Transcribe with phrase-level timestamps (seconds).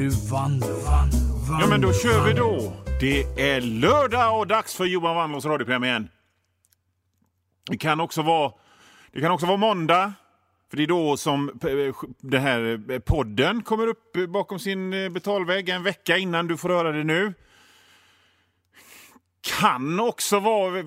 [0.00, 1.10] nu Vanlo, vann,
[1.48, 1.60] vann.
[1.60, 2.72] Ja, men då kör vi då.
[3.00, 6.08] Det är lördag och dags för Johan Wannlås radioprogram igen.
[7.70, 8.52] Det kan också vara,
[9.12, 10.12] det kan också vara måndag.
[10.70, 15.08] För det är då som eh, den här eh, podden kommer upp bakom sin eh,
[15.08, 17.34] betalvägg en vecka innan du får höra det nu.
[19.40, 20.78] Kan också vara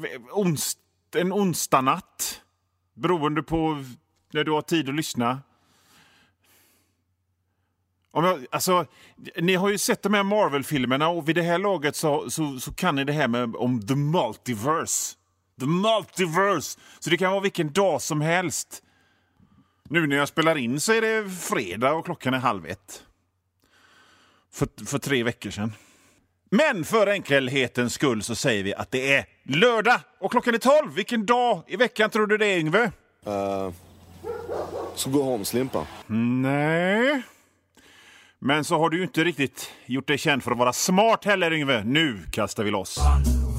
[1.16, 2.42] en onsdagnatt.
[2.94, 3.84] Beroende på
[4.32, 5.42] när du har tid att lyssna.
[8.16, 8.86] Om jag, alltså,
[9.42, 12.74] ni har ju sett de här Marvel-filmerna och vid det här laget så, så, så
[12.74, 15.16] kan ni det här med om the multiverse.
[15.60, 16.80] The multiverse!
[17.00, 18.84] Så det kan vara vilken dag som helst.
[19.90, 23.04] Nu när jag spelar in så är det fredag och klockan är halv ett.
[24.54, 25.74] För, för tre veckor sedan.
[26.50, 30.94] Men för enkelhetens skull så säger vi att det är lördag och klockan är tolv.
[30.94, 32.92] Vilken dag i veckan tror du det är, Yngve?
[33.28, 33.72] Uh,
[34.96, 35.88] så gå hem, Slimpa.
[36.08, 37.24] Nej.
[38.46, 41.54] Men så har du ju inte riktigt gjort dig känd för att vara smart heller,
[41.54, 41.84] Yngve.
[41.84, 42.98] Nu kastar vi loss.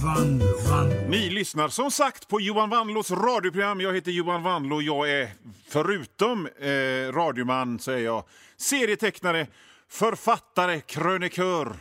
[0.05, 0.89] Van, van.
[1.11, 3.81] Ni lyssnar som sagt på Johan Wanlås radioprogram.
[3.81, 4.83] Jag heter Johan Wanlå.
[4.83, 5.31] Jag är
[5.69, 8.25] förutom eh, radioman så är jag
[8.57, 9.47] serietecknare,
[9.89, 11.77] författare, krönikör.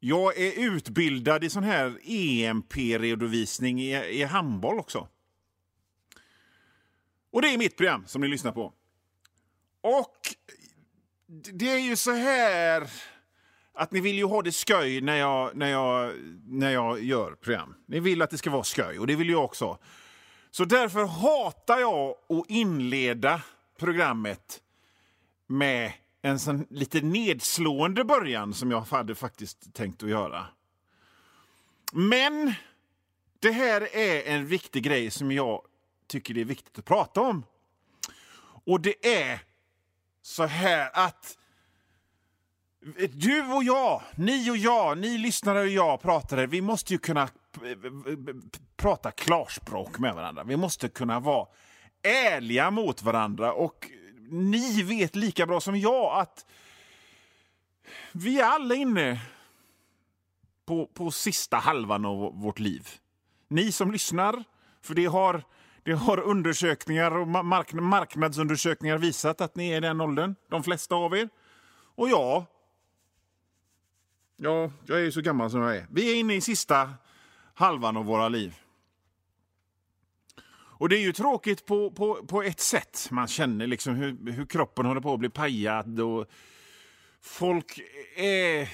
[0.00, 5.08] Jag är utbildad i sån här EMP-redovisning i, i handboll också.
[7.32, 8.72] Och det är mitt program som ni lyssnar på.
[9.82, 10.21] Och
[11.32, 12.90] det är ju så här
[13.74, 16.12] att ni vill ju ha det sköj när jag, när, jag,
[16.46, 17.74] när jag gör program.
[17.86, 19.78] Ni vill att det ska vara sköj och det vill jag också.
[20.50, 23.42] Så därför hatar jag att inleda
[23.78, 24.62] programmet
[25.46, 30.46] med en sån lite nedslående början som jag hade faktiskt tänkt att göra.
[31.92, 32.54] Men
[33.40, 35.62] det här är en viktig grej som jag
[36.06, 37.44] tycker det är viktigt att prata om.
[38.64, 39.40] Och det är
[40.22, 41.38] så här att
[43.12, 47.28] du och jag, ni och jag, ni lyssnare och jag pratare, vi måste ju kunna
[48.76, 50.44] prata klarspråk med varandra.
[50.44, 51.46] Vi måste kunna vara
[52.02, 53.90] ärliga mot varandra och
[54.30, 56.46] ni vet lika bra som jag att
[58.12, 59.20] vi är alla inne
[60.66, 62.88] på, på sista halvan av vårt liv.
[63.48, 64.44] Ni som lyssnar,
[64.82, 65.44] för det har,
[65.82, 70.94] det har undersökningar och mark, marknadsundersökningar visat att ni är i den åldern, de flesta
[70.94, 71.28] av er.
[71.94, 72.46] Och ja,
[74.36, 75.86] ja, jag är ju så gammal som jag är.
[75.90, 76.90] Vi är inne i sista
[77.54, 78.54] halvan av våra liv.
[80.82, 83.08] Och det är ju tråkigt på, på, på ett sätt.
[83.10, 86.00] Man känner liksom hur, hur kroppen håller på att bli pajad.
[86.00, 86.26] Och
[87.20, 87.80] folk
[88.16, 88.68] är...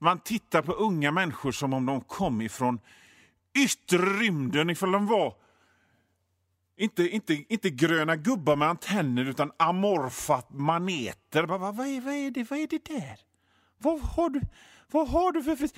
[0.00, 2.80] Man tittar på unga människor som om de kom ifrån
[3.64, 4.70] yttre rymden.
[4.70, 5.34] Ifall de var
[6.78, 11.42] inte, inte, inte gröna gubbar med antenner utan amorfa maneter.
[11.42, 13.20] Vad, vad, är, vad, är, det, vad är det där?
[13.78, 14.40] Vad har du,
[14.90, 15.68] vad har du för...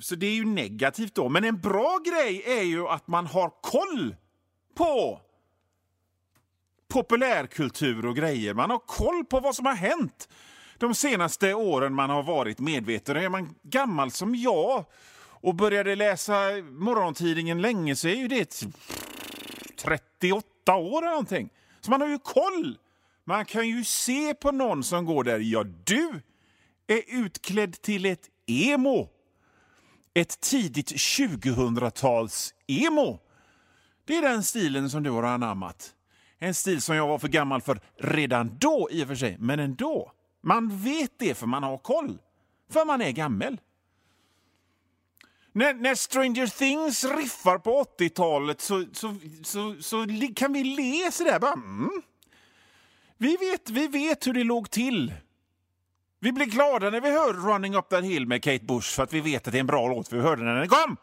[0.00, 1.28] Så det är ju negativt då.
[1.28, 4.16] Men en bra grej är ju att man har koll
[4.74, 5.20] på
[6.88, 8.54] populärkultur och grejer.
[8.54, 10.28] Man har koll på vad som har hänt
[10.78, 13.16] de senaste åren man har varit medveten.
[13.16, 14.84] Är man gammal som jag
[15.44, 18.64] och började läsa morgontidningen länge så är ju det
[19.84, 21.50] 38 år eller någonting.
[21.80, 22.78] Så man har ju koll.
[23.24, 25.38] Man kan ju se på någon som går där.
[25.38, 26.20] Ja, du
[26.86, 29.08] är utklädd till ett emo.
[30.14, 33.18] Ett tidigt 2000-tals emo.
[34.04, 35.94] Det är den stilen som du har anammat.
[36.38, 39.60] En stil som jag var för gammal för redan då i och för sig, men
[39.60, 40.12] ändå.
[40.42, 42.18] Man vet det för man har koll.
[42.70, 43.58] För man är gammal.
[45.56, 50.06] När, när Stranger Things riffar på 80-talet så, så, så, så,
[50.36, 51.52] kan vi le sådär bara...
[51.52, 52.02] Mm.
[53.18, 55.14] Vi, vet, vi vet hur det låg till.
[56.20, 59.12] Vi blir glada när vi hör Running Up That Hill med Kate Bush för att
[59.12, 60.96] vi vet att det är en bra låt, för vi hörde den när den kom.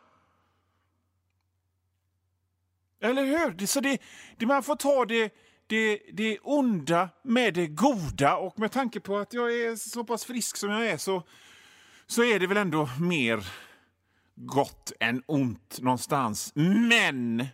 [3.02, 3.66] Eller hur?
[3.66, 4.02] Så det,
[4.38, 5.34] det, man får ta det,
[5.68, 10.26] det, det onda med det goda och med tanke på att jag är så pass
[10.26, 11.24] frisk som jag är så,
[12.08, 13.46] så är det väl ändå mer
[14.36, 16.52] gott än ont någonstans.
[16.56, 17.48] Men,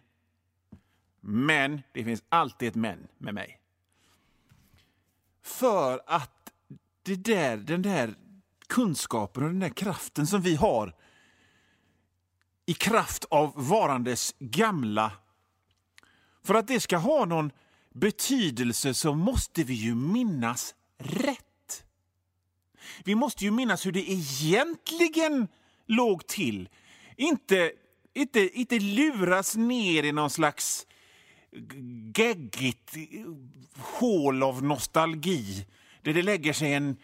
[1.22, 3.60] men, det finns alltid ett men med mig.
[5.42, 6.54] För att
[7.04, 8.16] det där, den där
[8.68, 10.96] kunskapen och den där kraften som vi har
[12.66, 15.12] i kraft av varandes gamla
[16.44, 17.52] för att det ska ha någon
[17.94, 21.86] betydelse så måste vi ju minnas rätt.
[23.04, 25.48] Vi måste ju minnas hur det egentligen
[25.88, 26.70] låg till.
[27.16, 27.72] Inte,
[28.14, 30.88] inte, inte luras ner i någon slags
[32.16, 32.94] geggigt
[33.78, 35.66] hål av nostalgi
[36.02, 36.98] där det lägger sig en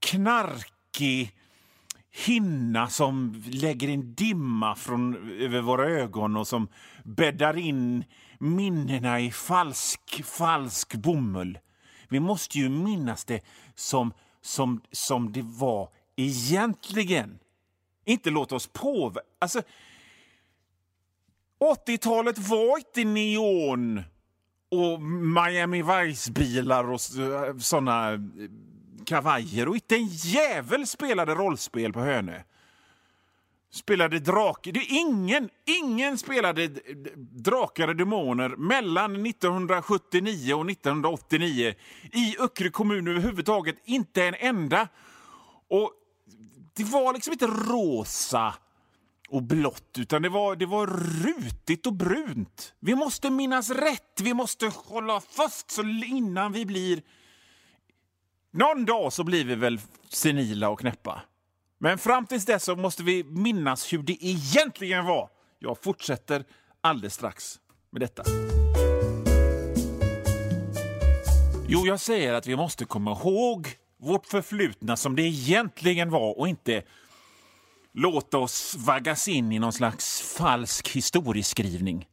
[0.00, 1.32] knarkig
[2.24, 6.68] hinna som lägger en dimma från, över våra ögon och som
[7.04, 8.04] bäddar in
[8.38, 11.58] minnena i falsk, falsk bomull.
[12.08, 13.40] Vi måste ju minnas det
[13.74, 14.12] som,
[14.42, 17.38] som, som det var egentligen.
[18.06, 19.26] Inte låta oss påverka...
[19.38, 19.62] Alltså,
[21.86, 24.02] 80-talet var inte neon
[24.70, 28.20] och Miami Vice-bilar och eh, såna eh,
[29.04, 32.40] kavajer och inte en jävel spelade rollspel på Hönö.
[33.70, 34.72] Spelade drake.
[34.72, 36.68] Det är ingen, ingen spelade
[37.16, 41.74] drakar och demoner mellan 1979 och 1989
[42.12, 43.76] i Öckerö kommun överhuvudtaget.
[43.84, 44.88] Inte en enda.
[45.68, 45.92] Och
[46.76, 48.54] det var liksom inte rosa
[49.28, 50.86] och blått, utan det var, det var
[51.26, 52.74] rutigt och brunt.
[52.80, 57.02] Vi måste minnas rätt, vi måste hålla fast så innan vi blir...
[58.50, 61.22] Någon dag så blir vi väl senila och knäppa.
[61.78, 65.28] Men fram tills dess så måste vi minnas hur det egentligen var.
[65.58, 66.44] Jag fortsätter
[66.80, 68.22] alldeles strax med detta.
[71.68, 73.68] Jo, jag säger att vi måste komma ihåg
[74.06, 76.82] vårt förflutna som det egentligen var och inte
[77.92, 82.08] låta oss vaggas in i någon slags falsk historieskrivning.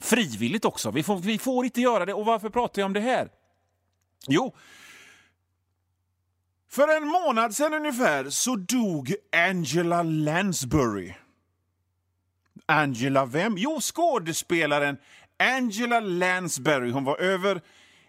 [0.00, 0.90] Frivilligt också.
[0.90, 2.14] Vi får, vi får inte göra det.
[2.14, 3.28] Och varför pratar jag om det här?
[4.28, 4.54] Jo,
[6.70, 11.14] för en månad sedan ungefär så dog Angela Lansbury.
[12.66, 13.54] Angela vem?
[13.58, 14.96] Jo, skådespelaren
[15.38, 16.90] Angela Lansbury.
[16.90, 17.60] Hon var över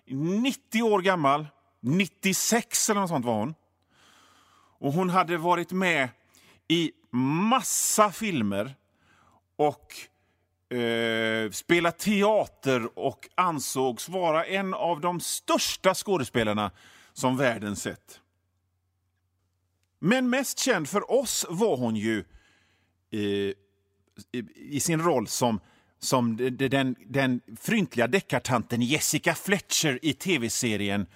[0.05, 1.47] 90 år gammal.
[1.79, 3.55] 96 eller något sånt var hon.
[4.79, 6.09] Och hon hade varit med
[6.67, 6.91] i
[7.49, 8.75] massa filmer
[9.55, 9.95] och
[10.77, 16.71] eh, spelat teater och ansågs vara en av de största skådespelarna
[17.13, 18.21] som världen sett.
[19.99, 22.23] Men mest känd för oss var hon ju
[23.11, 23.55] eh, i,
[24.55, 25.59] i sin roll som
[25.99, 31.07] som den, den fryntliga deckartanten Jessica Fletcher i tv-serien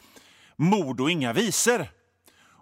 [0.56, 1.88] Mord och inga visor.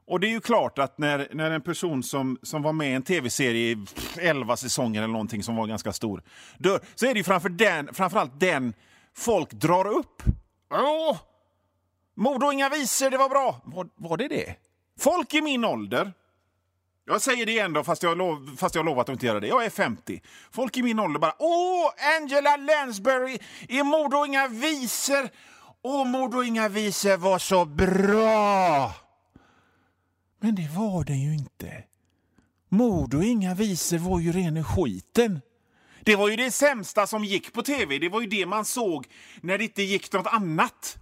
[0.06, 2.94] Och det är ju klart att när, när en person som, som var med i
[2.94, 3.86] en tv-serie i
[4.20, 6.24] 11 säsonger eller någonting som var ganska stor
[6.58, 8.74] dör, så är det ju framför den, framförallt den
[9.14, 10.24] folk drar upp.
[10.72, 11.18] Åh!
[12.16, 13.62] Mord och inga visor, det var bra.
[13.64, 14.56] Var, var det det?
[15.00, 16.14] Folk i min ålder,
[17.06, 19.48] jag säger det igen då, fast jag, lov, fast jag lovat att inte göra det.
[19.48, 20.22] Jag är 50.
[20.52, 23.38] Folk i min ålder bara Åh, Angela Lansbury
[23.70, 25.30] i Mord och inga visor.
[25.84, 28.94] Åh, Mord och inga visor var så bra.
[30.40, 31.84] Men det var den ju inte.
[32.70, 35.42] Mord och inga visor var ju rena skiten.
[36.04, 37.98] Det var ju det sämsta som gick på tv.
[37.98, 39.08] Det var ju det man såg
[39.42, 40.98] när det inte gick något annat.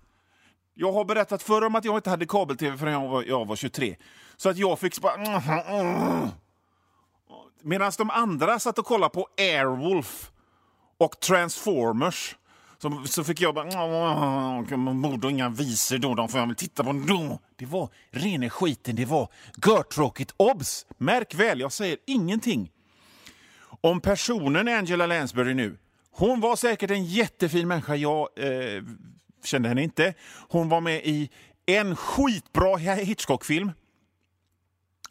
[0.74, 3.56] Jag har berättat förr om att jag inte hade kabel-tv förrän jag var, jag var
[3.56, 3.96] 23.
[4.38, 6.32] Så att jag fick bara...
[7.62, 10.32] Medan de andra satt och kollade på Airwolf
[10.98, 12.36] och Transformers
[12.82, 14.78] så, så fick jag bara...
[14.78, 17.40] Mord och inga visor då, de får jag väl titta på då.
[17.56, 19.30] Det var rena skiten, det var
[19.66, 20.34] görtråkigt.
[20.38, 20.86] Obs!
[20.98, 22.72] Märk väl, jag säger ingenting
[23.82, 25.78] om personen Angela Lansbury nu.
[26.12, 27.96] Hon var säkert en jättefin människa.
[27.96, 28.84] Jag eh,
[29.44, 30.14] kände henne inte.
[30.50, 31.30] Hon var med i
[31.66, 33.72] en skitbra Hitchcock-film.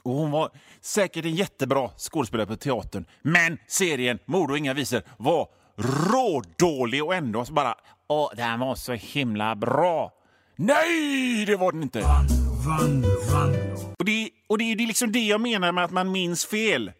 [0.02, 3.04] Och hon var säkert en jättebra skådespelare på teatern.
[3.22, 5.48] Men serien Mord och inga visor var
[5.78, 7.74] rådålig och ändå så bara
[8.10, 10.12] Åh, den var så himla bra.
[10.56, 12.00] Nej, det var den inte!
[12.00, 13.54] Vann, vann.
[13.98, 16.92] Och det, och det är liksom det jag menar med att man minns fel.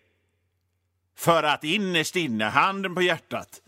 [1.16, 3.60] För att innerst inne, handen på hjärtat,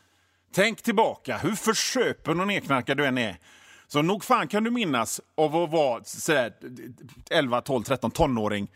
[0.55, 3.37] tänk tillbaka hur försöpen och nedknarkad du än är.
[3.87, 6.53] Så nog fan kan du minnas av att vara sådär
[7.31, 8.69] 11, 12, 13 tonåring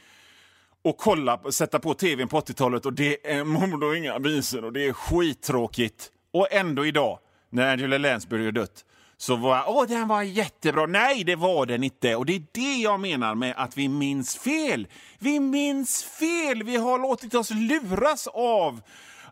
[0.83, 4.87] och kolla, sätta på tvn på 80-talet och det är och inga visor och det
[4.87, 6.11] är skittråkigt.
[6.35, 7.19] Och ändå idag,
[7.51, 8.85] när Angela Lansbury är dött,
[9.17, 10.87] så var åh den var jättebra.
[10.87, 12.17] Nej, det var den inte.
[12.17, 14.89] Och det är det jag menar med att vi minns fel.
[15.19, 16.63] Vi minns fel.
[16.63, 18.81] Vi har låtit oss luras av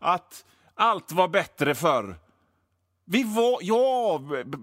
[0.01, 0.45] att
[0.75, 2.17] allt var bättre förr.
[3.05, 4.21] Vi var, ja,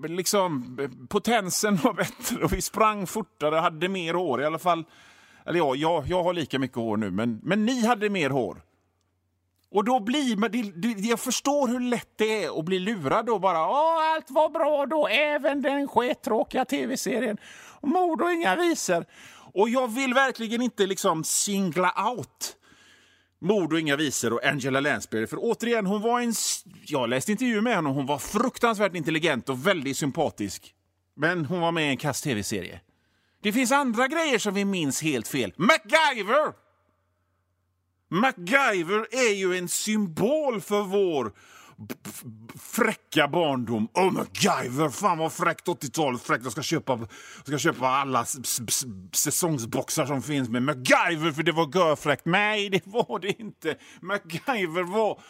[0.08, 0.78] liksom
[1.10, 4.86] potensen var bättre och vi sprang fortare och hade mer hår i alla fall.
[5.46, 8.62] Eller ja, jag, jag har lika mycket hår nu, men, men ni hade mer hår.
[9.72, 13.30] Och då blir man, det, det, jag förstår hur lätt det är att bli lurad
[13.30, 13.70] och bara.
[13.70, 17.38] Åh, allt var bra då, även den skittråkiga tv-serien.
[17.82, 19.06] Mord och inga visor.
[19.54, 22.56] Och jag vill verkligen inte liksom singla out
[23.42, 25.28] Mord och inga visor och Angela Lansbury.
[25.28, 26.34] För återigen, hon var en...
[26.86, 30.74] Jag läste intervjuer med henne och hon var fruktansvärt intelligent och väldigt sympatisk.
[31.16, 32.82] Men hon var med i en kass tv-serie.
[33.44, 35.54] Det finns andra grejer som vi minns helt fel.
[35.58, 36.69] MacGyver!
[38.10, 41.34] MacGyver är ju en symbol för vår
[42.58, 43.88] fräcka barndom.
[43.94, 44.90] Oh, MacGyver!
[44.90, 46.22] Fan vad fräckt 80-talet.
[46.22, 46.44] Fräckt.
[46.44, 47.00] Jag ska köpa,
[47.38, 48.26] jag ska köpa alla
[49.14, 52.26] säsongsboxar som finns med MacGyver för det var görfräckt.
[52.26, 53.78] Nej, det var det inte.
[54.02, 55.22] MacGyver var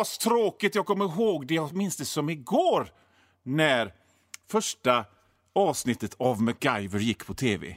[0.00, 0.74] astråkigt.
[0.74, 1.54] Jag kommer ihåg det.
[1.54, 2.88] Jag minns det som igår
[3.42, 3.92] när
[4.50, 5.04] första
[5.54, 7.76] avsnittet av MacGyver gick på tv.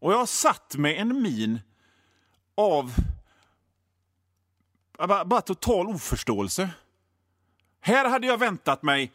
[0.00, 1.60] Och jag satt med en min
[2.60, 2.94] av
[4.98, 6.70] bara, bara total oförståelse.
[7.80, 9.12] Här hade jag väntat mig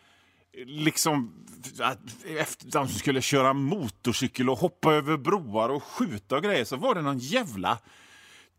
[0.65, 1.45] liksom
[1.79, 6.65] att efter de som skulle köra motorcykel och hoppa över broar och skjuta och grejer
[6.65, 7.77] så var det någon jävla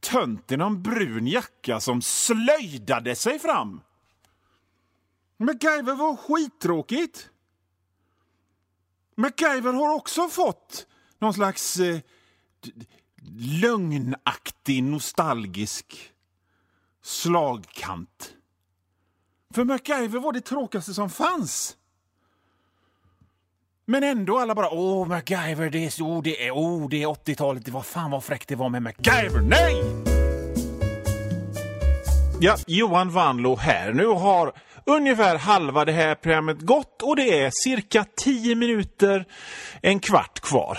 [0.01, 3.81] tönt i någon brun jacka som slöjdade sig fram.
[5.37, 7.31] MacGyver var skittråkigt.
[9.15, 10.87] MacGyver har också fått
[11.19, 12.01] någon slags eh,
[13.35, 16.13] lögnaktig, nostalgisk
[17.03, 18.33] slagkant.
[19.55, 21.77] För MacGyver var det tråkigaste som fanns.
[23.85, 27.65] Men ändå alla bara åh MacGyver, det är så, det är, oh, det är 80-talet,
[27.65, 29.41] det var fan vad fräckt det var med MacGyver.
[29.41, 29.83] Nej!
[32.41, 33.93] Ja, Johan Vanlo här.
[33.93, 34.53] Nu har
[34.85, 39.25] ungefär halva det här programmet gått och det är cirka 10 minuter,
[39.83, 40.79] en kvart kvar